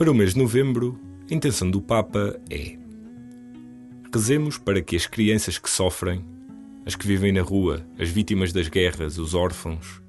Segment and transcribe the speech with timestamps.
[0.00, 0.98] Para o mês de novembro,
[1.30, 2.74] a intenção do Papa é:
[4.10, 6.24] rezemos para que as crianças que sofrem,
[6.86, 10.00] as que vivem na rua, as vítimas das guerras, os órfãos,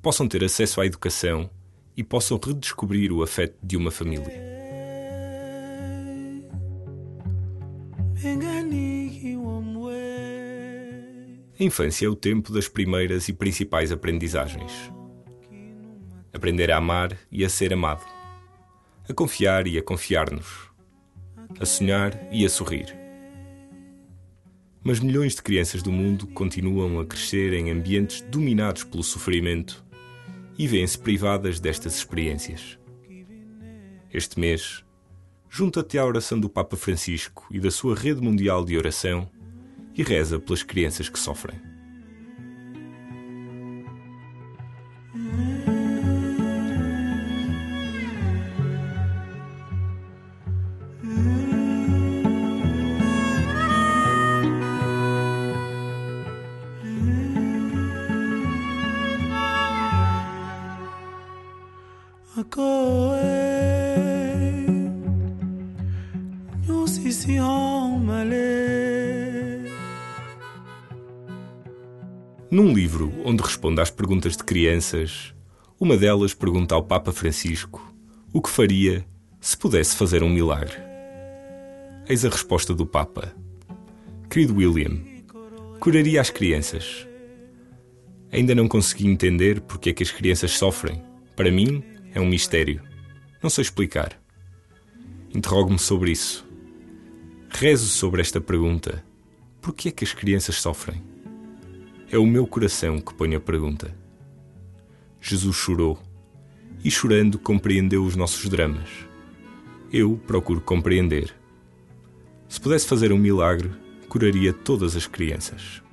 [0.00, 1.50] possam ter acesso à educação
[1.94, 4.32] e possam redescobrir o afeto de uma família.
[11.60, 14.72] A infância é o tempo das primeiras e principais aprendizagens.
[16.32, 18.23] Aprender a amar e a ser amado
[19.06, 20.70] a confiar e a confiar-nos,
[21.60, 22.96] a sonhar e a sorrir.
[24.82, 29.84] Mas milhões de crianças do mundo continuam a crescer em ambientes dominados pelo sofrimento
[30.58, 32.78] e vêem-se privadas destas experiências.
[34.12, 34.82] Este mês,
[35.50, 39.30] junta-te à oração do Papa Francisco e da sua rede mundial de oração
[39.94, 41.73] e reza pelas crianças que sofrem.
[72.50, 75.34] Num livro onde responde às perguntas de crianças,
[75.80, 77.92] uma delas pergunta ao Papa Francisco
[78.32, 79.04] o que faria
[79.40, 80.76] se pudesse fazer um milagre.
[82.08, 83.34] Eis a resposta do Papa:
[84.30, 85.00] Querido William,
[85.80, 87.04] curaria as crianças.
[88.30, 91.02] Ainda não consegui entender porque é que as crianças sofrem.
[91.34, 91.82] Para mim,
[92.14, 92.80] é um mistério.
[93.42, 94.18] Não sei explicar.
[95.34, 96.46] Interrogo-me sobre isso.
[97.50, 99.04] Rezo sobre esta pergunta:
[99.60, 101.02] por que é que as crianças sofrem?
[102.10, 103.94] É o meu coração que põe a pergunta.
[105.20, 105.98] Jesus chorou
[106.84, 108.88] e, chorando, compreendeu os nossos dramas.
[109.92, 111.34] Eu procuro compreender.
[112.48, 113.70] Se pudesse fazer um milagre,
[114.08, 115.83] curaria todas as crianças.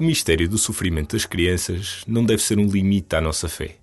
[0.00, 3.76] O mistério do sofrimento das crianças não deve ser um limite à nossa fé.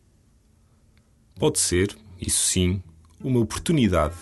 [1.36, 2.82] Pode ser, isso sim,
[3.24, 4.16] uma oportunidade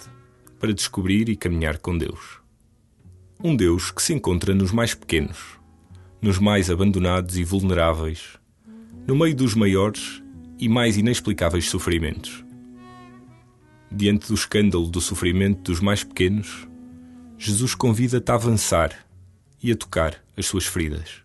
[0.59, 2.41] para descobrir e caminhar com Deus.
[3.41, 5.57] Um Deus que se encontra nos mais pequenos,
[6.21, 8.37] nos mais abandonados e vulneráveis,
[9.07, 10.21] no meio dos maiores
[10.59, 12.43] e mais inexplicáveis sofrimentos.
[13.89, 16.67] Diante do escândalo do sofrimento dos mais pequenos,
[17.37, 19.07] Jesus convida-te a avançar
[19.63, 21.24] e a tocar as suas feridas.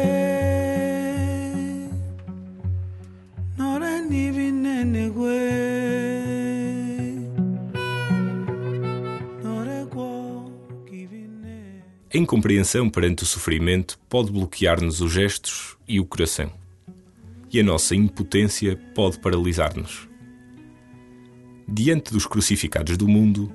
[12.13, 16.51] A incompreensão perante o sofrimento pode bloquear-nos os gestos e o coração.
[17.49, 20.09] E a nossa impotência pode paralisar-nos.
[21.65, 23.49] Diante dos crucificados do mundo,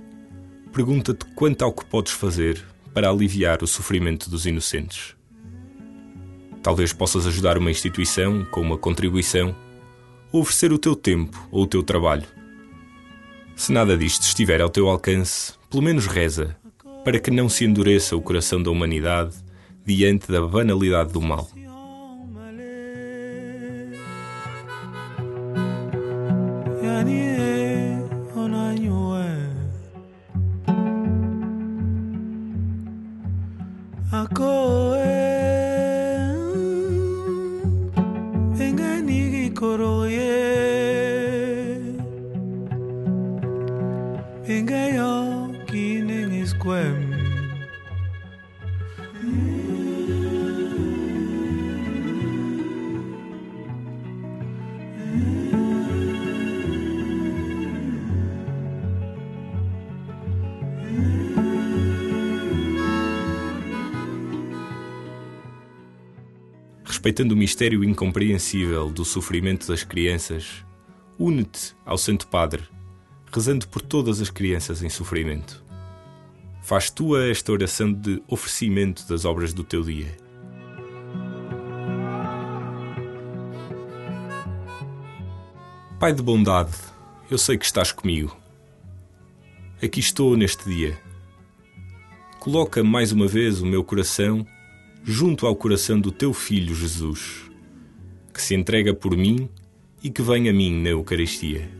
[0.73, 5.15] pergunta-te quanto ao que podes fazer para aliviar o sofrimento dos inocentes.
[6.63, 9.55] Talvez possas ajudar uma instituição com uma contribuição
[10.33, 12.27] ou oferecer o teu tempo ou o teu trabalho.
[13.55, 16.57] Se nada disto estiver ao teu alcance, pelo menos reza
[17.07, 19.37] para que não se endureça o coração da humanidade
[19.85, 21.49] diante da banalidade do mal.
[66.97, 70.65] Respeitando o mistério incompreensível do sofrimento das crianças,
[71.19, 72.63] une-te ao Santo Padre,
[73.31, 75.63] rezando por todas as crianças em sofrimento.
[76.63, 80.17] Faz tua esta oração de oferecimento das obras do teu dia.
[86.01, 86.73] Pai de bondade,
[87.31, 88.35] eu sei que estás comigo.
[89.83, 90.99] Aqui estou neste dia.
[92.41, 94.47] Coloca mais uma vez o meu coração
[95.09, 97.49] junto ao coração do teu Filho Jesus,
[98.35, 99.49] que se entrega por mim
[100.03, 101.71] e que vem a mim na Eucaristia.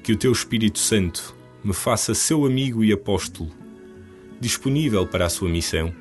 [0.00, 3.50] Que o teu Espírito Santo me faça seu amigo e apóstolo,
[4.40, 5.92] disponível para a sua missão.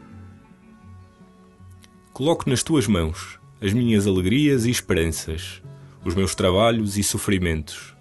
[2.14, 5.64] Coloco nas tuas mãos as minhas alegrias e esperanças,
[6.06, 7.96] os meus trabalhos e sofrimentos,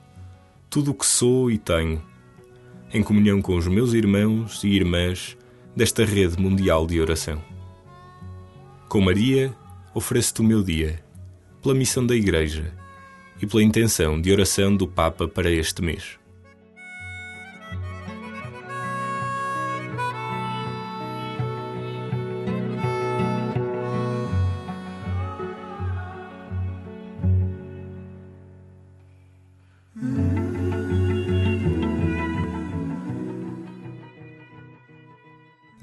[0.69, 2.03] tudo o que sou e tenho,
[2.93, 5.38] em comunhão com os meus irmãos e irmãs
[5.79, 7.41] desta rede mundial de oração.
[8.89, 9.55] Com Maria,
[9.95, 11.01] ofereço-te o meu dia,
[11.63, 12.75] pela missão da Igreja
[13.41, 16.18] e pela intenção de oração do Papa para este mês.